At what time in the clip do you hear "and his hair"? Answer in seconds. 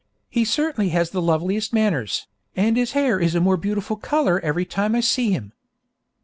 2.55-3.19